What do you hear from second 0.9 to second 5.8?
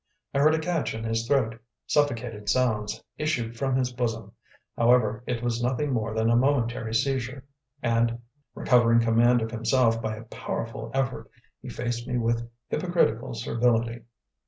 in his throat; suffocated sounds issued from his bosom; however, it was